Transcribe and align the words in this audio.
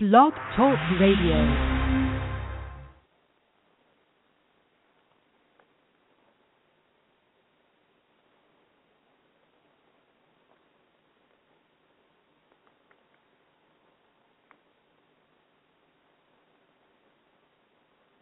Blog 0.00 0.32
Talk 0.54 0.78
Radio. 1.00 1.34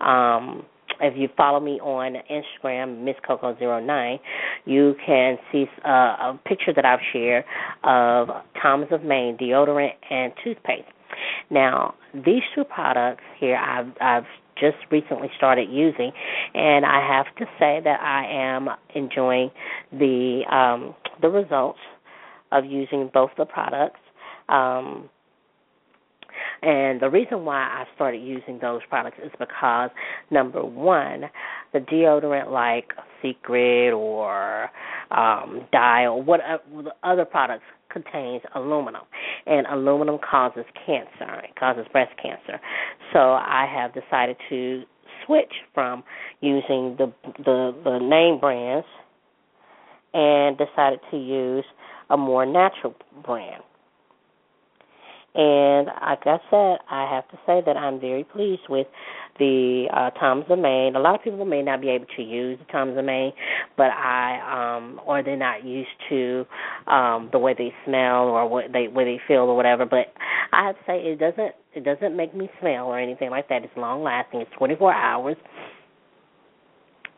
Um, 0.00 0.64
if 1.00 1.14
you 1.16 1.28
follow 1.36 1.60
me 1.60 1.80
on 1.80 2.16
Instagram, 2.30 3.02
Miss 3.04 3.16
Coco09, 3.28 4.18
you 4.64 4.94
can 5.04 5.38
see 5.52 5.66
uh, 5.84 5.88
a 5.88 6.40
picture 6.46 6.72
that 6.74 6.84
I've 6.84 7.00
shared 7.12 7.44
of 7.84 8.28
Tom's 8.60 8.86
of 8.90 9.02
Maine 9.02 9.36
deodorant 9.36 9.92
and 10.10 10.32
toothpaste. 10.42 10.88
Now, 11.50 11.94
these 12.14 12.42
two 12.54 12.64
products 12.64 13.22
here, 13.38 13.56
I've 13.56 13.92
I've 14.00 14.26
just 14.58 14.76
recently 14.90 15.28
started 15.36 15.68
using, 15.70 16.12
and 16.54 16.84
I 16.84 17.06
have 17.06 17.26
to 17.36 17.44
say 17.58 17.80
that 17.84 18.00
I 18.00 18.26
am 18.30 18.68
enjoying 18.94 19.50
the 19.92 20.42
um, 20.50 20.94
the 21.20 21.28
results 21.28 21.78
of 22.52 22.64
using 22.64 23.10
both 23.12 23.30
the 23.36 23.44
products. 23.44 24.00
Um, 24.48 25.08
and 26.62 27.00
the 27.00 27.10
reason 27.10 27.44
why 27.44 27.62
I 27.62 27.84
started 27.94 28.18
using 28.22 28.58
those 28.60 28.80
products 28.88 29.18
is 29.24 29.30
because 29.38 29.90
number 30.30 30.64
one, 30.64 31.24
the 31.72 31.80
deodorant 31.80 32.50
like 32.50 32.92
Secret 33.22 33.92
or 33.92 34.70
um, 35.10 35.66
Dial, 35.72 36.22
what 36.22 36.40
other 37.02 37.24
products 37.24 37.64
contains 37.90 38.42
aluminum, 38.54 39.02
and 39.46 39.66
aluminum 39.68 40.18
causes 40.18 40.64
cancer. 40.84 41.40
It 41.44 41.56
causes 41.58 41.86
breast 41.92 42.12
cancer. 42.22 42.60
So 43.12 43.18
I 43.18 43.66
have 43.72 43.94
decided 43.94 44.36
to 44.50 44.82
switch 45.24 45.52
from 45.74 46.04
using 46.40 46.96
the 46.98 47.12
the, 47.38 47.74
the 47.84 47.98
name 47.98 48.38
brands 48.40 48.86
and 50.14 50.56
decided 50.58 51.00
to 51.10 51.16
use 51.16 51.64
a 52.10 52.16
more 52.16 52.46
natural 52.46 52.94
brand. 53.24 53.62
And 55.36 55.88
like 55.88 56.20
I 56.24 56.38
said, 56.50 56.78
I 56.90 57.12
have 57.14 57.28
to 57.28 57.36
say 57.46 57.60
that 57.66 57.76
I'm 57.76 58.00
very 58.00 58.24
pleased 58.24 58.62
with 58.70 58.86
the 59.38 59.86
uh, 59.92 60.10
Tom's 60.18 60.46
of 60.48 60.58
Maine. 60.58 60.96
A 60.96 60.98
lot 60.98 61.14
of 61.14 61.22
people 61.22 61.44
may 61.44 61.60
not 61.62 61.82
be 61.82 61.90
able 61.90 62.06
to 62.16 62.22
use 62.22 62.58
the 62.58 62.64
Tom's 62.72 62.96
of 62.96 63.04
Maine, 63.04 63.32
but 63.76 63.90
I 63.90 64.76
um 64.76 64.98
or 65.06 65.22
they're 65.22 65.36
not 65.36 65.62
used 65.62 65.90
to 66.08 66.46
um 66.86 67.28
the 67.32 67.38
way 67.38 67.54
they 67.56 67.70
smell 67.84 68.28
or 68.28 68.48
what 68.48 68.72
they 68.72 68.88
way 68.88 69.04
they 69.04 69.20
feel 69.28 69.40
or 69.42 69.54
whatever. 69.56 69.84
But 69.84 70.06
I 70.52 70.68
have 70.68 70.76
to 70.76 70.82
say 70.86 71.00
it 71.00 71.18
doesn't 71.18 71.54
it 71.74 71.84
doesn't 71.84 72.16
make 72.16 72.34
me 72.34 72.48
smell 72.60 72.86
or 72.86 72.98
anything 72.98 73.28
like 73.28 73.50
that. 73.50 73.62
It's 73.62 73.76
long 73.76 74.02
lasting. 74.02 74.40
It's 74.40 74.50
24 74.56 74.94
hours. 74.94 75.36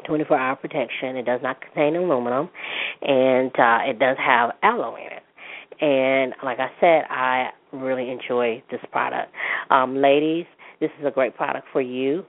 24 0.06 0.38
hour 0.38 0.56
protection. 0.56 1.16
It 1.16 1.26
does 1.26 1.40
not 1.42 1.60
contain 1.60 1.94
aluminum, 1.96 2.48
and 3.02 3.50
uh, 3.58 3.78
it 3.90 3.98
does 3.98 4.16
have 4.18 4.50
aloe 4.62 4.96
in 4.96 5.12
it. 5.12 5.22
And 5.80 6.34
like 6.42 6.58
I 6.58 6.70
said, 6.80 7.02
I 7.10 7.50
really 7.72 8.10
enjoy 8.10 8.62
this 8.70 8.80
product. 8.90 9.32
Um, 9.70 9.96
ladies, 9.96 10.46
this 10.80 10.90
is 11.00 11.06
a 11.06 11.10
great 11.10 11.36
product 11.36 11.66
for 11.72 11.80
you. 11.80 12.24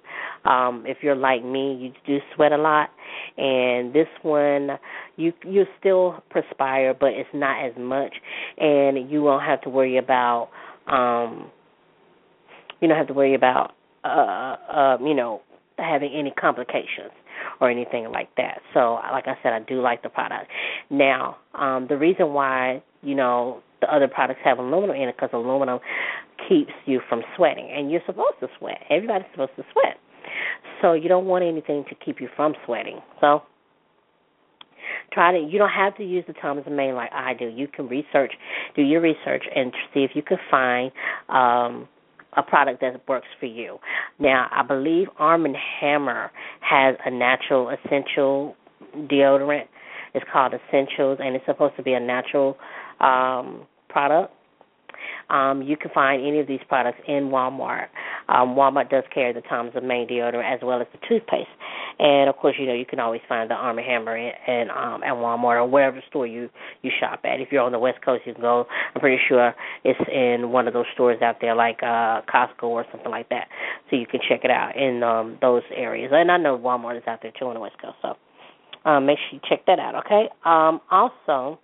Um, 0.45 0.83
if 0.87 0.97
you're 1.01 1.15
like 1.15 1.43
me, 1.43 1.75
you 1.75 1.91
do 2.05 2.19
sweat 2.35 2.51
a 2.51 2.57
lot, 2.57 2.89
and 3.37 3.93
this 3.93 4.07
one 4.21 4.71
you 5.17 5.33
you 5.45 5.65
still 5.79 6.23
perspire, 6.29 6.93
but 6.93 7.09
it's 7.09 7.29
not 7.33 7.65
as 7.65 7.73
much, 7.77 8.13
and 8.57 9.09
you 9.11 9.21
won't 9.21 9.43
have 9.43 9.61
to 9.61 9.69
worry 9.69 9.97
about 9.97 10.49
um, 10.87 11.51
you 12.81 12.87
don't 12.87 12.97
have 12.97 13.07
to 13.07 13.13
worry 13.13 13.35
about 13.35 13.73
uh, 14.03 14.55
uh, 14.73 14.97
you 15.01 15.13
know 15.13 15.41
having 15.77 16.11
any 16.13 16.31
complications 16.31 17.11
or 17.61 17.69
anything 17.69 18.11
like 18.11 18.29
that. 18.35 18.61
So, 18.73 18.99
like 19.11 19.27
I 19.27 19.35
said, 19.43 19.53
I 19.53 19.59
do 19.59 19.81
like 19.81 20.03
the 20.03 20.09
product. 20.09 20.49
Now, 20.89 21.37
um, 21.53 21.87
the 21.87 21.97
reason 21.97 22.33
why 22.33 22.81
you 23.01 23.15
know 23.15 23.61
the 23.81 23.93
other 23.93 24.07
products 24.07 24.39
have 24.43 24.59
aluminum 24.59 24.95
in 24.95 25.09
it 25.09 25.15
because 25.15 25.29
aluminum 25.33 25.79
keeps 26.47 26.71
you 26.85 27.01
from 27.07 27.21
sweating, 27.35 27.69
and 27.71 27.91
you're 27.91 28.01
supposed 28.05 28.39
to 28.41 28.47
sweat. 28.57 28.79
Everybody's 28.89 29.27
supposed 29.31 29.55
to 29.57 29.63
sweat, 29.71 29.97
so 30.81 30.93
you 30.93 31.09
don't 31.09 31.25
want 31.25 31.43
anything 31.43 31.85
to 31.89 31.95
keep 31.95 32.21
you 32.21 32.29
from 32.35 32.53
sweating. 32.65 32.99
So 33.21 33.43
try 35.11 35.31
to 35.31 35.39
you 35.39 35.57
don't 35.57 35.69
have 35.69 35.95
to 35.97 36.03
use 36.03 36.23
the 36.27 36.33
Tom's 36.33 36.63
and 36.65 36.75
Maine 36.75 36.95
like 36.95 37.11
I 37.13 37.33
do. 37.33 37.45
You 37.47 37.67
can 37.67 37.87
research, 37.87 38.33
do 38.75 38.81
your 38.81 39.01
research 39.01 39.43
and 39.55 39.71
see 39.93 40.01
if 40.01 40.11
you 40.13 40.21
can 40.21 40.37
find 40.49 40.91
um 41.29 41.87
a 42.37 42.43
product 42.43 42.81
that 42.81 43.01
works 43.07 43.27
for 43.39 43.47
you. 43.47 43.79
Now, 44.19 44.47
I 44.51 44.61
believe 44.61 45.07
Arm 45.17 45.47
Hammer 45.81 46.31
has 46.61 46.95
a 47.03 47.09
natural 47.09 47.69
essential 47.69 48.55
deodorant. 48.95 49.65
It's 50.13 50.25
called 50.31 50.53
Essentials 50.53 51.19
and 51.21 51.35
it's 51.35 51.45
supposed 51.45 51.75
to 51.77 51.83
be 51.83 51.93
a 51.93 51.99
natural 51.99 52.57
um, 52.99 53.65
product. 53.89 54.33
Um, 55.29 55.61
you 55.61 55.77
can 55.77 55.91
find 55.93 56.25
any 56.25 56.39
of 56.39 56.47
these 56.47 56.59
products 56.67 56.99
in 57.07 57.29
Walmart. 57.29 57.87
Um, 58.29 58.55
Walmart 58.55 58.89
does 58.89 59.03
carry 59.13 59.31
the 59.31 59.41
Tom's 59.41 59.75
of 59.75 59.83
Maine 59.83 60.07
deodorant 60.07 60.55
as 60.55 60.59
well 60.63 60.81
as 60.81 60.87
the 60.91 60.99
toothpaste, 61.07 61.49
and 61.99 62.29
of 62.29 62.35
course, 62.37 62.55
you 62.59 62.65
know 62.65 62.73
you 62.73 62.85
can 62.85 62.99
always 62.99 63.21
find 63.29 63.49
the 63.49 63.53
Arm 63.53 63.77
& 63.77 63.79
Hammer 63.79 64.17
in, 64.17 64.69
um, 64.71 65.03
at 65.03 65.13
Walmart 65.13 65.57
or 65.57 65.67
wherever 65.67 66.01
store 66.09 66.25
you 66.25 66.49
you 66.81 66.91
shop 66.99 67.19
at. 67.25 67.39
If 67.39 67.51
you're 67.51 67.61
on 67.61 67.71
the 67.71 67.79
West 67.79 68.03
Coast, 68.03 68.23
you 68.25 68.33
can 68.33 68.41
go. 68.41 68.65
I'm 68.95 69.01
pretty 69.01 69.21
sure 69.27 69.53
it's 69.83 69.99
in 70.11 70.51
one 70.51 70.67
of 70.67 70.73
those 70.73 70.85
stores 70.93 71.21
out 71.21 71.37
there, 71.41 71.55
like 71.55 71.79
uh, 71.83 72.21
Costco 72.21 72.63
or 72.63 72.85
something 72.91 73.11
like 73.11 73.29
that. 73.29 73.47
So 73.89 73.97
you 73.97 74.07
can 74.07 74.19
check 74.27 74.41
it 74.43 74.51
out 74.51 74.75
in 74.75 75.03
um, 75.03 75.37
those 75.41 75.63
areas. 75.75 76.11
And 76.13 76.31
I 76.31 76.37
know 76.37 76.57
Walmart 76.57 76.97
is 76.97 77.03
out 77.07 77.19
there 77.21 77.31
too 77.37 77.45
on 77.45 77.53
the 77.53 77.59
West 77.59 77.75
Coast, 77.81 77.97
so 78.01 78.15
um, 78.89 79.05
make 79.05 79.17
sure 79.17 79.39
you 79.39 79.41
check 79.47 79.65
that 79.67 79.79
out. 79.79 79.95
Okay. 80.05 80.29
Um, 80.45 80.81
also 80.89 81.59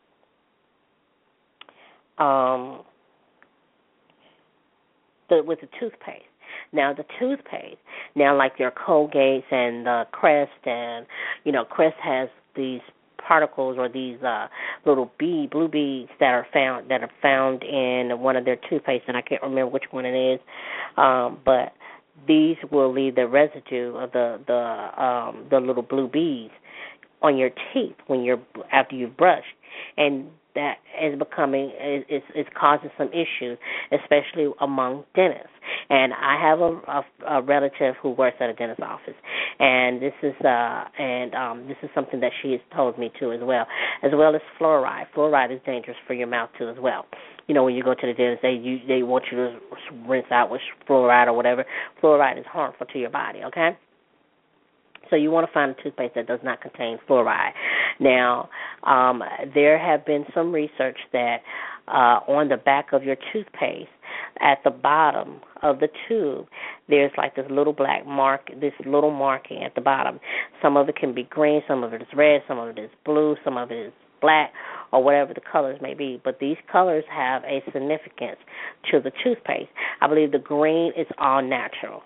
um, 2.17 2.83
the 5.29 5.43
with 5.43 5.59
the 5.61 5.67
toothpaste. 5.79 6.23
Now 6.71 6.93
the 6.93 7.05
toothpaste, 7.19 7.77
now 8.15 8.37
like 8.37 8.53
your 8.59 8.71
Colgate's 8.71 9.45
and 9.51 9.85
the 9.85 10.03
Crest, 10.11 10.51
and 10.65 11.05
you 11.43 11.51
know 11.51 11.65
Crest 11.65 11.95
has 12.03 12.29
these 12.55 12.81
particles 13.27 13.77
or 13.77 13.89
these 13.89 14.21
uh 14.21 14.47
little 14.85 15.11
bead 15.17 15.49
blue 15.49 15.67
beads 15.67 16.09
that 16.19 16.27
are 16.27 16.45
found 16.53 16.89
that 16.89 17.01
are 17.01 17.11
found 17.21 17.63
in 17.63 18.19
one 18.19 18.35
of 18.35 18.45
their 18.45 18.57
toothpaste 18.69 19.05
and 19.07 19.17
I 19.17 19.21
can't 19.21 19.41
remember 19.41 19.67
which 19.67 19.85
one 19.91 20.05
it 20.05 20.33
is. 20.33 20.39
Um 20.97 21.39
but 21.43 21.73
these 22.27 22.57
will 22.71 22.93
leave 22.93 23.15
the 23.15 23.27
residue 23.27 23.95
of 23.95 24.11
the 24.11 24.39
the 24.47 25.03
um 25.03 25.47
the 25.49 25.59
little 25.59 25.83
blue 25.83 26.07
beads 26.07 26.53
on 27.21 27.37
your 27.37 27.49
teeth 27.73 27.95
when 28.07 28.21
you're 28.21 28.41
after 28.71 28.95
you've 28.95 29.17
brushed 29.17 29.45
and 29.97 30.27
that 30.55 30.75
is 31.01 31.17
becoming 31.19 31.71
is 32.09 32.23
is 32.35 32.45
causing 32.59 32.89
some 32.97 33.09
issues, 33.09 33.57
especially 33.91 34.51
among 34.61 35.03
dentists. 35.15 35.49
And 35.89 36.13
I 36.13 36.39
have 36.41 36.59
a, 36.59 36.71
a, 36.87 37.37
a 37.37 37.41
relative 37.41 37.95
who 38.01 38.11
works 38.11 38.37
at 38.39 38.49
a 38.49 38.53
dentist's 38.53 38.83
office, 38.83 39.15
and 39.59 40.01
this 40.01 40.13
is 40.23 40.33
uh 40.43 40.85
and 40.97 41.35
um 41.35 41.67
this 41.67 41.77
is 41.83 41.89
something 41.93 42.19
that 42.21 42.31
she 42.41 42.51
has 42.51 42.61
told 42.75 42.97
me 42.97 43.11
too 43.19 43.31
as 43.31 43.41
well, 43.43 43.65
as 44.03 44.11
well 44.13 44.35
as 44.35 44.41
fluoride. 44.59 45.05
Fluoride 45.15 45.53
is 45.53 45.61
dangerous 45.65 45.97
for 46.07 46.13
your 46.13 46.27
mouth 46.27 46.49
too 46.57 46.69
as 46.69 46.77
well. 46.79 47.05
You 47.47 47.53
know 47.53 47.63
when 47.63 47.75
you 47.75 47.83
go 47.83 47.93
to 47.93 48.07
the 48.07 48.13
dentist, 48.13 48.41
they 48.41 48.53
you 48.53 48.79
they 48.87 49.03
want 49.03 49.25
you 49.31 49.37
to 49.37 49.59
rinse 50.07 50.27
out 50.31 50.49
with 50.49 50.61
fluoride 50.89 51.27
or 51.27 51.33
whatever. 51.33 51.65
Fluoride 52.01 52.39
is 52.39 52.45
harmful 52.47 52.87
to 52.87 52.99
your 52.99 53.11
body. 53.11 53.41
Okay. 53.45 53.77
So 55.09 55.15
you 55.15 55.31
want 55.31 55.47
to 55.47 55.53
find 55.53 55.71
a 55.71 55.83
toothpaste 55.83 56.15
that 56.15 56.27
does 56.27 56.39
not 56.43 56.61
contain 56.61 56.97
fluoride. 57.07 57.51
Now, 57.99 58.49
um, 58.83 59.21
there 59.53 59.77
have 59.77 60.05
been 60.05 60.25
some 60.33 60.51
research 60.51 60.97
that 61.13 61.37
uh, 61.87 62.19
on 62.27 62.49
the 62.49 62.57
back 62.57 62.93
of 62.93 63.03
your 63.03 63.15
toothpaste, 63.31 63.89
at 64.41 64.59
the 64.63 64.69
bottom 64.69 65.39
of 65.61 65.79
the 65.79 65.87
tube, 66.07 66.47
there's 66.89 67.11
like 67.17 67.35
this 67.35 67.45
little 67.49 67.73
black 67.73 68.05
mark, 68.05 68.49
this 68.59 68.73
little 68.85 69.11
marking 69.11 69.63
at 69.63 69.75
the 69.75 69.81
bottom. 69.81 70.19
Some 70.61 70.77
of 70.77 70.89
it 70.89 70.95
can 70.95 71.13
be 71.13 71.23
green, 71.23 71.61
some 71.67 71.83
of 71.83 71.93
it 71.93 72.01
is 72.01 72.07
red, 72.15 72.41
some 72.47 72.59
of 72.59 72.69
it 72.69 72.79
is 72.79 72.89
blue, 73.05 73.35
some 73.43 73.57
of 73.57 73.71
it 73.71 73.87
is 73.87 73.93
black, 74.21 74.51
or 74.95 75.03
whatever 75.03 75.33
the 75.33 75.41
colors 75.41 75.77
may 75.81 75.93
be. 75.93 76.21
But 76.23 76.39
these 76.39 76.55
colors 76.71 77.03
have 77.11 77.43
a 77.43 77.61
significance 77.65 78.37
to 78.91 79.01
the 79.01 79.11
toothpaste. 79.23 79.69
I 79.99 80.07
believe 80.07 80.31
the 80.31 80.39
green 80.39 80.93
is 80.97 81.05
all 81.17 81.41
natural. 81.41 82.01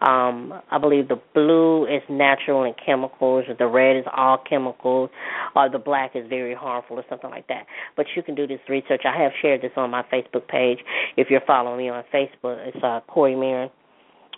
Um, 0.00 0.60
I 0.70 0.78
believe 0.78 1.06
the 1.06 1.20
blue 1.34 1.86
is 1.86 2.02
natural 2.10 2.64
and 2.64 2.74
chemicals, 2.84 3.44
the 3.56 3.66
red 3.66 3.96
is 3.96 4.04
all 4.14 4.38
chemicals, 4.38 5.10
or 5.54 5.70
the 5.70 5.78
black 5.78 6.16
is 6.16 6.28
very 6.28 6.54
harmful 6.54 6.98
or 6.98 7.04
something 7.08 7.30
like 7.30 7.46
that. 7.46 7.66
But 7.96 8.06
you 8.16 8.22
can 8.24 8.34
do 8.34 8.48
this 8.48 8.58
research. 8.68 9.02
I 9.06 9.22
have 9.22 9.30
shared 9.40 9.62
this 9.62 9.70
on 9.76 9.90
my 9.90 10.02
Facebook 10.12 10.48
page. 10.48 10.78
If 11.16 11.28
you're 11.30 11.42
following 11.46 11.78
me 11.78 11.88
on 11.90 12.02
Facebook, 12.12 12.66
it's 12.66 12.82
uh, 12.82 13.00
Corey 13.06 13.36
Marin 13.36 13.70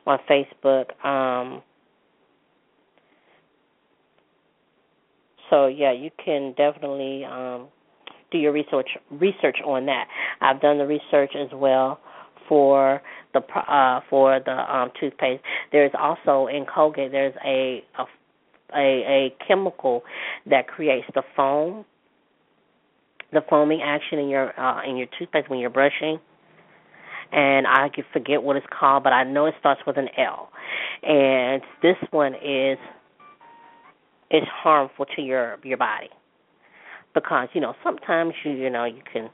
on 0.06 0.18
Facebook. 0.30 1.04
Um, 1.04 1.62
so 5.48 5.66
yeah, 5.66 5.92
you 5.92 6.10
can 6.22 6.54
definitely 6.56 7.24
um, 7.24 7.68
do 8.34 8.38
your 8.38 8.52
research 8.52 8.88
research 9.10 9.58
on 9.64 9.86
that. 9.86 10.06
I've 10.40 10.60
done 10.60 10.78
the 10.78 10.86
research 10.86 11.32
as 11.38 11.48
well 11.52 12.00
for 12.48 13.00
the 13.32 13.40
uh, 13.40 14.00
for 14.10 14.40
the 14.44 14.52
um, 14.52 14.90
toothpaste. 14.98 15.42
There's 15.72 15.92
also 15.98 16.48
in 16.48 16.66
Colgate 16.72 17.12
there's 17.12 17.34
a, 17.44 17.82
a 17.98 18.04
a 18.76 18.78
a 18.78 19.34
chemical 19.46 20.02
that 20.50 20.66
creates 20.66 21.06
the 21.14 21.22
foam, 21.36 21.84
the 23.32 23.40
foaming 23.48 23.80
action 23.82 24.18
in 24.18 24.28
your 24.28 24.58
uh, 24.58 24.82
in 24.88 24.96
your 24.96 25.06
toothpaste 25.18 25.48
when 25.48 25.60
you're 25.60 25.70
brushing. 25.70 26.18
And 27.32 27.66
I 27.66 27.88
can 27.92 28.04
forget 28.12 28.42
what 28.42 28.56
it's 28.56 28.66
called, 28.78 29.02
but 29.02 29.12
I 29.12 29.24
know 29.24 29.46
it 29.46 29.54
starts 29.58 29.80
with 29.86 29.96
an 29.96 30.08
L. 30.18 30.50
And 31.02 31.62
this 31.82 31.96
one 32.10 32.34
is 32.34 32.78
is 34.30 34.42
harmful 34.62 35.06
to 35.16 35.22
your 35.22 35.58
your 35.62 35.78
body 35.78 36.10
because 37.14 37.48
you 37.52 37.60
know 37.60 37.74
sometimes 37.82 38.34
you 38.44 38.52
you 38.52 38.70
know 38.70 38.84
you 38.84 39.02
can 39.12 39.30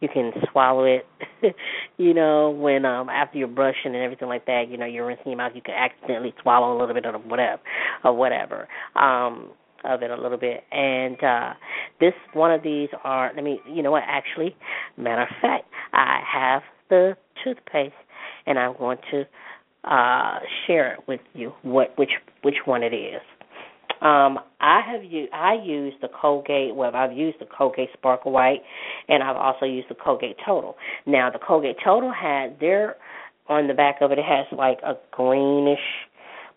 you 0.00 0.08
can 0.08 0.32
swallow 0.50 0.84
it 0.84 1.06
you 1.98 2.14
know 2.14 2.50
when 2.50 2.84
um 2.84 3.08
after 3.08 3.38
you're 3.38 3.48
brushing 3.48 3.94
and 3.94 3.96
everything 3.96 4.28
like 4.28 4.46
that 4.46 4.64
you 4.68 4.76
know 4.76 4.86
you're 4.86 5.06
rinsing 5.06 5.26
your 5.28 5.36
mouth 5.36 5.52
you 5.54 5.62
can 5.62 5.74
accidentally 5.74 6.34
swallow 6.42 6.76
a 6.76 6.78
little 6.78 6.94
bit 6.94 7.06
of 7.06 7.24
whatever 7.26 7.60
or 8.04 8.14
whatever 8.14 8.68
um 8.96 9.50
of 9.84 10.02
it 10.02 10.10
a 10.10 10.20
little 10.20 10.38
bit. 10.38 10.64
And 10.72 11.22
uh 11.22 11.54
this 12.00 12.12
one 12.32 12.52
of 12.52 12.62
these 12.62 12.88
are 13.04 13.32
let 13.34 13.44
me 13.44 13.60
you 13.68 13.82
know 13.82 13.90
what 13.90 14.02
actually 14.06 14.56
matter 14.96 15.22
of 15.22 15.28
fact 15.40 15.64
i 15.92 16.20
have 16.30 16.62
the 16.88 17.16
toothpaste 17.42 17.94
and 18.46 18.58
i'm 18.58 18.76
going 18.76 18.98
to 19.10 19.24
uh 19.84 20.38
share 20.66 20.94
it 20.94 21.00
with 21.08 21.20
you 21.34 21.52
what 21.62 21.96
which 21.98 22.10
which 22.42 22.56
one 22.64 22.82
it 22.82 22.92
is 22.92 23.22
um, 24.00 24.38
I 24.60 24.80
have 24.80 25.04
used 25.04 25.32
I 25.32 25.56
the 26.00 26.08
Colgate. 26.20 26.74
Well, 26.74 26.94
I've 26.94 27.12
used 27.12 27.38
the 27.38 27.46
Colgate 27.46 27.90
Sparkle 27.92 28.32
White, 28.32 28.62
and 29.08 29.22
I've 29.22 29.36
also 29.36 29.66
used 29.66 29.90
the 29.90 29.94
Colgate 29.94 30.36
Total. 30.44 30.74
Now, 31.06 31.30
the 31.30 31.38
Colgate 31.38 31.76
Total 31.84 32.10
has 32.12 32.52
there 32.60 32.96
on 33.48 33.66
the 33.68 33.74
back 33.74 33.96
of 34.00 34.10
it. 34.10 34.18
It 34.18 34.24
has 34.24 34.46
like 34.56 34.78
a 34.82 34.94
greenish, 35.10 35.78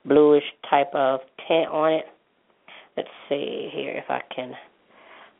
bluish 0.06 0.44
type 0.70 0.92
of 0.94 1.20
tint 1.48 1.68
on 1.70 1.94
it. 1.94 2.06
Let's 2.96 3.10
see 3.28 3.70
here 3.74 3.92
if 3.92 4.06
I 4.10 4.22
can 4.34 4.54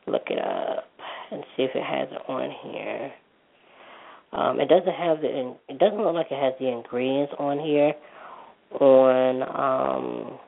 look 0.06 0.24
it 0.26 0.38
up 0.38 0.84
and 1.30 1.42
see 1.56 1.62
if 1.62 1.70
it 1.74 1.82
has 1.82 2.08
it 2.10 2.30
on 2.30 2.50
here. 2.70 3.12
Um, 4.32 4.60
it 4.60 4.68
doesn't 4.68 4.92
have 4.92 5.20
the. 5.22 5.54
It 5.68 5.78
doesn't 5.78 5.98
look 5.98 6.14
like 6.14 6.26
it 6.30 6.42
has 6.42 6.52
the 6.58 6.68
ingredients 6.68 7.32
on 7.38 7.60
here. 7.60 7.94
On 8.80 9.42
um 9.42 10.38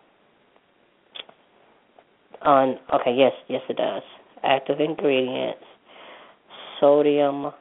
on 2.47 2.79
okay, 2.95 3.15
yes, 3.15 3.33
yes 3.49 3.63
it 3.69 3.77
does. 3.77 4.03
Active 4.43 4.81
ingredients, 4.81 5.65
sodium 6.81 7.53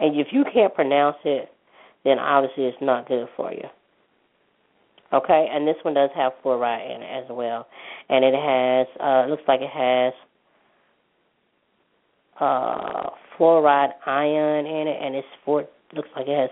and 0.00 0.18
if 0.18 0.28
you 0.30 0.44
can't 0.52 0.74
pronounce 0.74 1.16
it, 1.24 1.50
then 2.04 2.18
obviously 2.18 2.64
it's 2.64 2.76
not 2.80 3.08
good 3.08 3.26
for 3.36 3.52
you. 3.52 3.64
Okay, 5.12 5.48
and 5.50 5.66
this 5.66 5.76
one 5.82 5.94
does 5.94 6.10
have 6.14 6.32
fluoride 6.44 6.94
in 6.94 7.02
it 7.02 7.24
as 7.24 7.24
well. 7.30 7.66
And 8.08 8.24
it 8.24 8.34
has 8.34 8.86
uh 9.00 9.26
looks 9.28 9.42
like 9.48 9.60
it 9.60 9.70
has 9.70 10.12
uh 12.40 13.10
fluoride 13.38 13.92
ion 14.06 14.66
in 14.66 14.86
it 14.88 15.02
and 15.02 15.14
it's 15.14 15.26
four 15.44 15.66
looks 15.94 16.08
like 16.14 16.26
it 16.28 16.38
has 16.38 16.50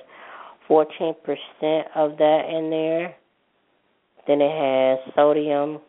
fourteen 0.66 1.14
percent 1.22 1.86
of 1.94 2.16
that 2.18 2.42
in 2.50 2.70
there. 2.70 3.14
Then 4.26 4.40
it 4.40 4.50
has 4.50 5.14
sodium 5.14 5.80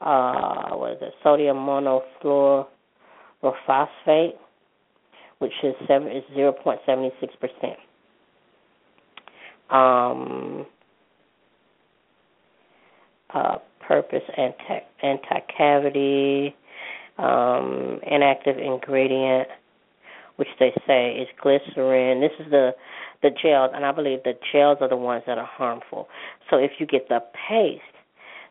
uh, 0.00 0.76
what 0.76 0.92
is 0.92 0.98
it, 1.00 1.14
sodium 1.22 1.56
monofluorophosphate, 1.56 4.34
which 5.38 5.52
is 5.62 5.74
seven 5.86 6.08
is 6.08 6.24
zero 6.34 6.52
point 6.52 6.80
seventy 6.86 7.10
six 7.20 7.34
percent. 7.40 7.78
Um, 9.70 10.66
uh, 13.34 13.58
purpose 13.86 14.22
anti 14.36 14.80
anti 15.02 15.40
cavity, 15.56 16.54
um, 17.18 18.00
inactive 18.10 18.58
ingredient, 18.58 19.48
which 20.36 20.48
they 20.60 20.72
say 20.86 21.12
is 21.12 21.28
glycerin. 21.42 22.20
This 22.20 22.32
is 22.38 22.50
the 22.50 22.72
the 23.22 23.30
gels, 23.42 23.72
and 23.74 23.84
I 23.84 23.92
believe 23.92 24.22
the 24.22 24.34
gels 24.52 24.78
are 24.80 24.88
the 24.88 24.96
ones 24.96 25.24
that 25.26 25.38
are 25.38 25.50
harmful. 25.50 26.08
So 26.50 26.56
if 26.56 26.72
you 26.78 26.86
get 26.86 27.08
the 27.08 27.20
paste 27.48 27.82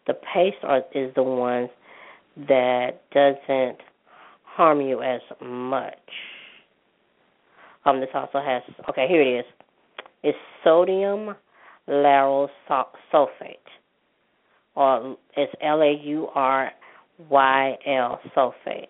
the 0.07 0.13
paste 0.13 0.57
is 0.95 1.13
the 1.15 1.23
ones 1.23 1.69
that 2.47 3.01
doesn't 3.13 3.77
harm 4.43 4.81
you 4.81 5.01
as 5.01 5.21
much. 5.41 5.93
Um, 7.85 7.99
this 7.99 8.09
also 8.13 8.39
has 8.39 8.63
okay. 8.89 9.07
Here 9.07 9.21
it 9.21 9.39
is. 9.39 9.45
It's 10.23 10.37
sodium 10.63 11.35
lauryl 11.87 12.49
sulfate, 12.69 13.57
or 14.75 15.17
it's 15.35 15.53
L 15.61 15.81
A 15.81 15.93
U 16.03 16.27
R 16.33 16.71
Y 17.29 17.77
L 17.85 18.19
sulfate. 18.35 18.87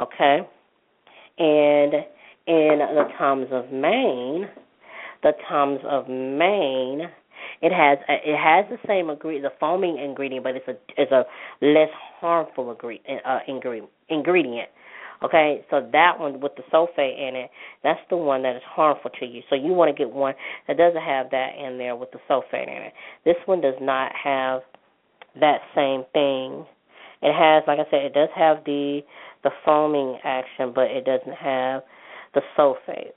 Okay, 0.00 0.40
and 1.38 1.94
in 2.46 2.78
the 2.78 3.08
Toms 3.18 3.48
of 3.50 3.72
Maine, 3.72 4.48
the 5.22 5.32
Toms 5.48 5.80
of 5.84 6.08
Maine 6.08 7.10
it 7.62 7.72
has 7.72 7.98
it 8.08 8.36
has 8.36 8.66
the 8.70 8.78
same 8.86 9.10
ingredient, 9.10 9.44
the 9.44 9.58
foaming 9.58 9.98
ingredient, 9.98 10.44
but 10.44 10.56
it's 10.56 10.68
a 10.68 10.76
it's 10.96 11.12
a 11.12 11.24
less 11.62 11.90
harmful 12.20 12.70
ingredient. 12.70 13.22
Uh, 13.24 13.38
ingredient 13.48 13.90
ingredient. 14.08 14.68
Okay, 15.24 15.64
so 15.70 15.88
that 15.92 16.20
one 16.20 16.40
with 16.40 16.52
the 16.56 16.62
sulfate 16.70 17.18
in 17.18 17.36
it, 17.36 17.50
that's 17.82 18.00
the 18.10 18.16
one 18.16 18.42
that 18.42 18.54
is 18.54 18.62
harmful 18.66 19.10
to 19.18 19.24
you. 19.24 19.40
So 19.48 19.56
you 19.56 19.72
want 19.72 19.94
to 19.94 19.96
get 19.96 20.12
one 20.12 20.34
that 20.68 20.76
doesn't 20.76 21.00
have 21.00 21.30
that 21.30 21.56
in 21.56 21.78
there 21.78 21.96
with 21.96 22.10
the 22.10 22.18
sulfate 22.28 22.68
in 22.68 22.82
it. 22.82 22.92
This 23.24 23.36
one 23.46 23.62
does 23.62 23.76
not 23.80 24.12
have 24.12 24.60
that 25.40 25.60
same 25.74 26.04
thing. 26.12 26.66
It 27.22 27.32
has, 27.32 27.62
like 27.66 27.78
I 27.78 27.90
said, 27.90 28.04
it 28.04 28.12
does 28.12 28.28
have 28.34 28.58
the 28.64 29.00
the 29.42 29.50
foaming 29.64 30.18
action, 30.24 30.72
but 30.74 30.90
it 30.90 31.04
doesn't 31.04 31.36
have 31.36 31.82
the 32.34 32.42
sulfate 32.58 33.12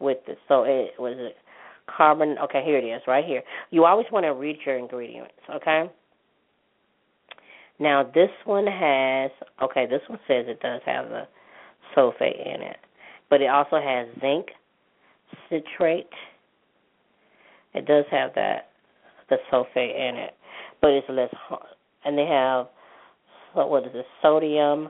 with 0.00 0.18
it. 0.26 0.38
So 0.48 0.64
it 0.64 0.94
was 0.98 1.32
carbon. 1.94 2.36
Okay, 2.44 2.62
here 2.64 2.78
it 2.78 2.84
is, 2.84 3.02
right 3.06 3.24
here. 3.24 3.42
You 3.70 3.84
always 3.84 4.06
want 4.12 4.24
to 4.24 4.30
read 4.30 4.58
your 4.64 4.78
ingredients, 4.78 5.34
okay? 5.54 5.90
Now 7.78 8.02
this 8.14 8.30
one 8.44 8.66
has 8.66 9.30
okay. 9.62 9.86
This 9.86 10.00
one 10.08 10.18
says 10.26 10.46
it 10.48 10.60
does 10.60 10.80
have 10.86 11.08
the 11.08 11.22
sulfate 11.94 12.40
in 12.40 12.62
it, 12.62 12.78
but 13.28 13.42
it 13.42 13.48
also 13.50 13.80
has 13.80 14.08
zinc 14.20 14.46
citrate. 15.50 16.06
It 17.74 17.86
does 17.86 18.04
have 18.10 18.30
that 18.34 18.70
the 19.28 19.36
sulfate 19.52 19.94
in 19.94 20.16
it, 20.16 20.34
but 20.80 20.90
it's 20.90 21.06
less. 21.10 21.34
And 22.04 22.16
they 22.16 22.26
have 22.26 22.68
what 23.52 23.84
is 23.84 23.90
it? 23.94 24.06
Sodium 24.22 24.88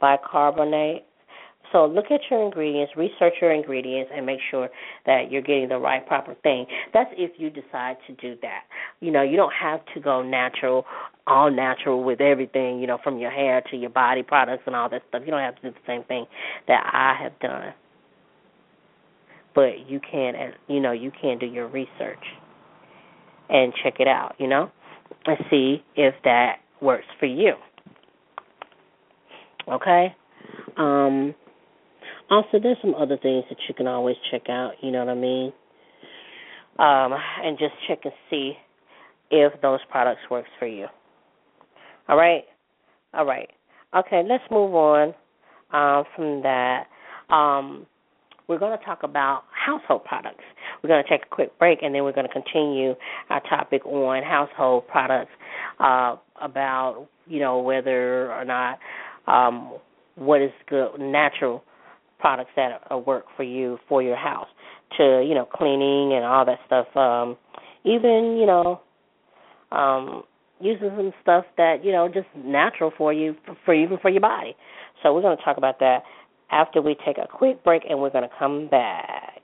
bicarbonate. 0.00 1.06
So 1.72 1.86
look 1.86 2.06
at 2.10 2.20
your 2.30 2.42
ingredients, 2.44 2.92
research 2.96 3.34
your 3.40 3.52
ingredients, 3.52 4.10
and 4.14 4.24
make 4.24 4.38
sure 4.50 4.68
that 5.04 5.30
you're 5.30 5.42
getting 5.42 5.68
the 5.68 5.78
right 5.78 6.06
proper 6.06 6.34
thing. 6.42 6.66
That's 6.92 7.10
if 7.16 7.32
you 7.38 7.50
decide 7.50 7.96
to 8.06 8.14
do 8.14 8.36
that. 8.42 8.62
You 9.00 9.10
know, 9.10 9.22
you 9.22 9.36
don't 9.36 9.52
have 9.60 9.80
to 9.94 10.00
go 10.00 10.22
natural, 10.22 10.84
all 11.26 11.50
natural 11.50 12.04
with 12.04 12.20
everything. 12.20 12.78
You 12.78 12.86
know, 12.86 12.98
from 13.02 13.18
your 13.18 13.30
hair 13.30 13.62
to 13.70 13.76
your 13.76 13.90
body 13.90 14.22
products 14.22 14.62
and 14.66 14.76
all 14.76 14.88
that 14.90 15.02
stuff. 15.08 15.22
You 15.24 15.30
don't 15.30 15.40
have 15.40 15.56
to 15.56 15.62
do 15.62 15.70
the 15.70 15.86
same 15.86 16.04
thing 16.04 16.26
that 16.68 16.88
I 16.92 17.22
have 17.22 17.38
done. 17.40 17.74
But 19.54 19.88
you 19.88 20.00
can, 20.00 20.34
you 20.68 20.80
know, 20.80 20.92
you 20.92 21.10
can 21.10 21.38
do 21.38 21.46
your 21.46 21.68
research 21.68 22.24
and 23.48 23.72
check 23.82 23.94
it 23.98 24.08
out. 24.08 24.34
You 24.38 24.48
know, 24.48 24.70
and 25.24 25.38
see 25.50 25.82
if 25.96 26.14
that 26.24 26.56
works 26.80 27.06
for 27.18 27.26
you. 27.26 27.54
Okay. 29.68 30.14
Um, 30.76 31.34
also, 32.30 32.58
there's 32.62 32.76
some 32.80 32.94
other 32.94 33.16
things 33.16 33.44
that 33.48 33.58
you 33.68 33.74
can 33.74 33.86
always 33.86 34.16
check 34.30 34.48
out. 34.48 34.72
You 34.82 34.90
know 34.90 35.00
what 35.00 35.08
I 35.08 35.14
mean? 35.14 35.52
Um, 36.78 37.18
and 37.42 37.58
just 37.58 37.72
check 37.88 38.00
and 38.04 38.12
see 38.30 38.54
if 39.30 39.52
those 39.62 39.80
products 39.90 40.20
works 40.30 40.48
for 40.58 40.66
you. 40.66 40.86
All 42.08 42.16
right. 42.16 42.44
All 43.14 43.24
right. 43.24 43.48
Okay. 43.96 44.22
Let's 44.28 44.44
move 44.50 44.74
on 44.74 45.14
um, 45.72 46.04
from 46.14 46.42
that. 46.42 46.86
Um, 47.30 47.86
we're 48.48 48.58
going 48.58 48.78
to 48.78 48.84
talk 48.84 49.02
about 49.02 49.44
household 49.50 50.04
products. 50.04 50.44
We're 50.82 50.88
going 50.88 51.02
to 51.02 51.08
take 51.10 51.26
a 51.26 51.34
quick 51.34 51.58
break, 51.58 51.82
and 51.82 51.94
then 51.94 52.04
we're 52.04 52.12
going 52.12 52.28
to 52.28 52.32
continue 52.32 52.94
our 53.30 53.40
topic 53.48 53.84
on 53.84 54.22
household 54.22 54.86
products. 54.86 55.32
Uh, 55.80 56.16
about 56.40 57.06
you 57.26 57.40
know 57.40 57.58
whether 57.60 58.32
or 58.32 58.44
not 58.44 58.78
um, 59.26 59.78
what 60.16 60.42
is 60.42 60.50
good 60.68 60.90
natural 60.98 61.62
products 62.18 62.50
that 62.56 62.80
uh, 62.90 62.98
work 62.98 63.24
for 63.36 63.42
you 63.42 63.78
for 63.88 64.02
your 64.02 64.16
house 64.16 64.48
to 64.96 65.24
you 65.26 65.34
know 65.34 65.44
cleaning 65.44 66.14
and 66.14 66.24
all 66.24 66.44
that 66.44 66.58
stuff. 66.66 66.86
Um 66.96 67.36
even 67.84 68.36
you 68.38 68.46
know 68.46 68.80
um 69.72 70.24
using 70.60 70.90
some 70.96 71.12
stuff 71.22 71.44
that 71.56 71.84
you 71.84 71.92
know 71.92 72.08
just 72.08 72.28
natural 72.36 72.92
for 72.96 73.12
you 73.12 73.34
for, 73.44 73.56
for 73.64 73.74
even 73.74 73.98
for 73.98 74.10
your 74.10 74.20
body. 74.20 74.56
So 75.02 75.14
we're 75.14 75.22
going 75.22 75.36
to 75.36 75.44
talk 75.44 75.58
about 75.58 75.78
that 75.80 76.02
after 76.50 76.80
we 76.80 76.96
take 77.04 77.18
a 77.18 77.26
quick 77.30 77.62
break 77.64 77.82
and 77.88 78.00
we're 78.00 78.10
going 78.10 78.28
to 78.28 78.34
come 78.38 78.68
back. 78.68 79.42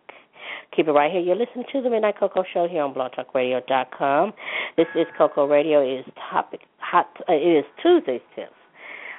Keep 0.75 0.89
it 0.89 0.93
right 0.93 1.13
here. 1.13 1.21
You're 1.21 1.37
listening 1.37 1.67
to 1.73 1.83
the 1.83 1.91
midnight 1.91 2.19
coco 2.19 2.43
show 2.55 2.67
here 2.67 2.83
on 2.83 2.95
blogtalkradio.com 2.95 4.33
this 4.77 4.87
is 4.95 5.07
coco 5.19 5.47
radio. 5.47 5.83
It 5.83 6.01
is 6.01 6.07
topic 6.31 6.61
hot 6.79 7.09
uh, 7.29 7.33
it 7.33 7.59
is 7.59 7.65
tuesday's 7.83 8.21
tips 8.35 8.53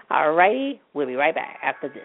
all 0.10 0.34
righty 0.34 0.82
we'll 0.94 1.08
be 1.08 1.16
right 1.16 1.34
back 1.34 1.58
after 1.64 1.88
this 1.88 2.04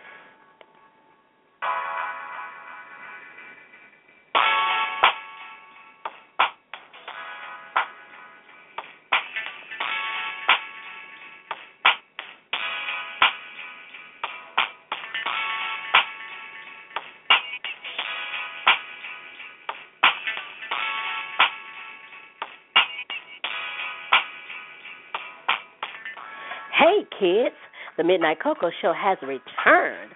kids. 27.19 27.55
The 27.97 28.05
Midnight 28.05 28.39
Coco 28.41 28.71
Show 28.81 28.93
has 28.97 29.19
returned. 29.23 30.13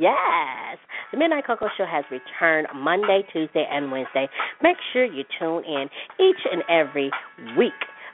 Yes, 0.00 0.78
the 1.10 1.18
Midnight 1.18 1.44
Coco 1.46 1.66
Show 1.76 1.84
has 1.84 2.04
returned 2.10 2.68
Monday, 2.76 3.22
Tuesday, 3.32 3.66
and 3.68 3.90
Wednesday. 3.90 4.28
Make 4.62 4.76
sure 4.92 5.04
you 5.04 5.24
tune 5.38 5.64
in 5.64 5.88
each 6.20 6.40
and 6.50 6.62
every 6.70 7.10
week 7.58 7.72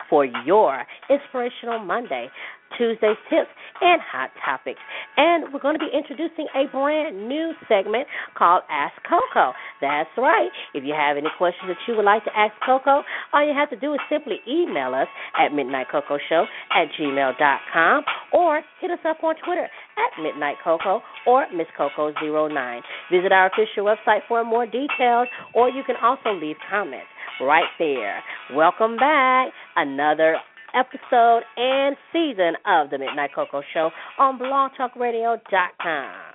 for 0.08 0.24
your 0.24 0.84
Inspirational 1.10 1.78
Monday. 1.78 2.28
Tuesday's 2.76 3.18
tips, 3.28 3.50
and 3.80 4.00
hot 4.00 4.30
topics. 4.44 4.80
And 5.16 5.52
we're 5.52 5.60
going 5.60 5.78
to 5.78 5.82
be 5.82 5.90
introducing 5.92 6.46
a 6.54 6.68
brand 6.70 7.28
new 7.28 7.52
segment 7.68 8.06
called 8.36 8.62
Ask 8.70 8.94
Coco. 9.08 9.52
That's 9.80 10.10
right. 10.16 10.50
If 10.74 10.84
you 10.84 10.94
have 10.94 11.16
any 11.16 11.28
questions 11.38 11.68
that 11.68 11.80
you 11.88 11.96
would 11.96 12.04
like 12.04 12.24
to 12.24 12.30
ask 12.36 12.52
Coco, 12.64 13.02
all 13.32 13.44
you 13.46 13.54
have 13.56 13.70
to 13.70 13.80
do 13.80 13.94
is 13.94 14.00
simply 14.08 14.40
email 14.48 14.94
us 14.94 15.08
at 15.38 15.52
midnightcocoshow 15.52 16.44
at 16.76 16.88
gmail.com 16.98 18.04
or 18.32 18.60
hit 18.80 18.90
us 18.90 19.00
up 19.08 19.22
on 19.24 19.34
Twitter 19.44 19.64
at 19.64 20.22
Midnight 20.22 20.56
Coco 20.62 21.00
or 21.26 21.46
Miss 21.54 21.66
Coco09. 21.78 22.80
Visit 23.10 23.32
our 23.32 23.46
official 23.46 23.84
website 23.84 24.20
for 24.28 24.44
more 24.44 24.66
details, 24.66 25.28
or 25.54 25.68
you 25.68 25.82
can 25.84 25.96
also 26.02 26.32
leave 26.32 26.56
comments 26.68 27.08
right 27.40 27.70
there. 27.78 28.22
Welcome 28.54 28.96
back. 28.96 29.48
Another 29.76 30.36
episode 30.74 31.42
and 31.56 31.96
season 32.12 32.54
of 32.66 32.90
the 32.90 32.98
Midnight 32.98 33.30
Coco 33.34 33.62
Show 33.72 33.90
on 34.18 34.38
blogtalkradio.com. 34.38 36.29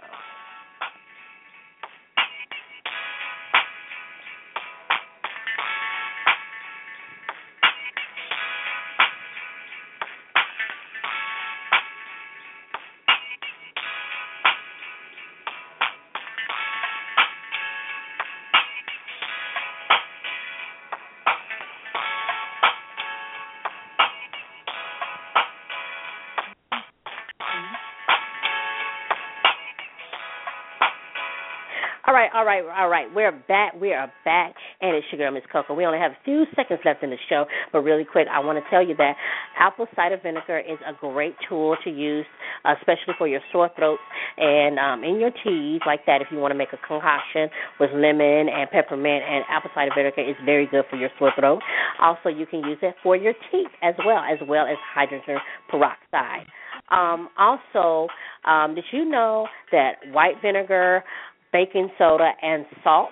right, 32.34 32.38
all 32.38 32.46
right, 32.46 32.82
all 32.82 32.90
right. 32.90 33.08
We're 33.14 33.32
back. 33.48 33.74
We 33.80 33.94
are 33.94 34.12
back, 34.24 34.54
and 34.82 34.96
it's 34.96 35.06
girl, 35.16 35.32
Miss 35.32 35.44
Coco. 35.52 35.74
We 35.74 35.86
only 35.86 36.00
have 36.00 36.12
a 36.12 36.18
few 36.24 36.46
seconds 36.56 36.80
left 36.86 37.04
in 37.04 37.10
the 37.10 37.18
show, 37.30 37.46
but 37.72 37.82
really 37.82 38.06
quick, 38.06 38.28
I 38.32 38.40
want 38.40 38.64
to 38.64 38.70
tell 38.70 38.86
you 38.86 38.96
that 38.98 39.14
apple 39.60 39.88
cider 39.96 40.20
vinegar 40.22 40.60
is 40.60 40.78
a 40.88 40.94
great 41.00 41.36
tool 41.48 41.76
to 41.84 41.90
use, 41.90 42.26
especially 42.66 43.14
for 43.18 43.28
your 43.28 43.42
sore 43.52 43.70
throats 43.76 44.02
and 44.38 44.80
um, 44.80 45.04
in 45.04 45.20
your 45.20 45.32
teas 45.44 45.82
like 45.86 46.06
that. 46.08 46.22
If 46.22 46.28
you 46.32 46.40
want 46.40 46.52
to 46.52 46.58
make 46.58 46.74
a 46.74 46.88
concoction 46.88 47.50
with 47.80 47.92
lemon 47.94 48.50
and 48.50 48.70
peppermint 48.72 49.24
and 49.24 49.44
apple 49.50 49.72
cider 49.76 49.92
vinegar, 49.96 50.22
is 50.22 50.36
very 50.46 50.68
good 50.68 50.86
for 50.90 50.98
your 50.98 51.10
sore 51.20 51.32
throat. 51.38 51.62
Also, 52.02 52.30
you 52.30 52.46
can 52.46 52.60
use 52.62 52.80
it 52.82 52.96
for 53.04 53.16
your 53.16 53.34
teeth 53.52 53.72
as 53.84 53.96
well, 54.06 54.20
as 54.20 54.40
well 54.48 54.66
as 54.66 54.78
hydrogen 54.94 55.38
peroxide. 55.70 56.48
Um, 56.92 57.30
also, 57.38 58.08
um, 58.46 58.76
did 58.76 58.84
you 58.92 59.06
know 59.06 59.48
that 59.72 59.94
white 60.12 60.36
vinegar, 60.42 61.04
baking 61.56 61.90
soda, 61.98 62.32
and 62.42 62.66
salt 62.84 63.12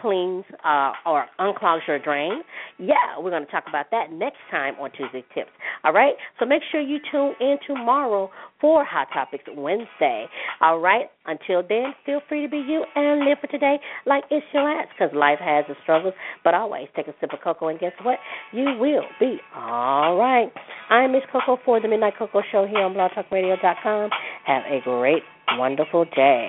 cleans 0.00 0.44
uh, 0.64 0.92
or 1.04 1.26
unclogs 1.40 1.80
your 1.88 1.98
drain? 1.98 2.42
Yeah, 2.78 3.18
we're 3.18 3.30
going 3.30 3.44
to 3.44 3.50
talk 3.50 3.64
about 3.68 3.86
that 3.90 4.12
next 4.12 4.38
time 4.48 4.74
on 4.80 4.92
Tuesday 4.92 5.24
Tips. 5.34 5.50
All 5.82 5.92
right? 5.92 6.14
So 6.38 6.46
make 6.46 6.62
sure 6.70 6.80
you 6.80 6.98
tune 7.10 7.34
in 7.40 7.56
tomorrow 7.66 8.30
for 8.60 8.84
Hot 8.84 9.08
Topics 9.12 9.42
Wednesday. 9.56 10.26
All 10.60 10.78
right? 10.78 11.06
Until 11.26 11.64
then, 11.68 11.94
feel 12.06 12.20
free 12.28 12.42
to 12.42 12.48
be 12.48 12.58
you 12.58 12.84
and 12.94 13.24
live 13.24 13.38
for 13.40 13.48
today 13.48 13.78
like 14.06 14.22
it's 14.30 14.46
your 14.54 14.62
last 14.62 14.90
because 14.96 15.14
life 15.16 15.38
has 15.40 15.64
its 15.68 15.80
struggles. 15.82 16.14
But 16.44 16.54
always 16.54 16.86
take 16.94 17.08
a 17.08 17.14
sip 17.20 17.32
of 17.32 17.40
cocoa, 17.42 17.68
and 17.68 17.80
guess 17.80 17.92
what? 18.04 18.18
You 18.52 18.66
will 18.78 19.02
be 19.18 19.38
all 19.56 20.16
right. 20.16 20.52
I'm 20.90 21.10
Miss 21.10 21.22
Coco 21.32 21.60
for 21.64 21.80
the 21.80 21.88
Midnight 21.88 22.14
Coco 22.16 22.40
Show 22.52 22.66
here 22.66 22.82
on 22.82 22.94
blogtalkradio.com. 22.94 24.10
Have 24.46 24.62
a 24.70 24.80
great, 24.84 25.22
wonderful 25.56 26.04
day. 26.14 26.48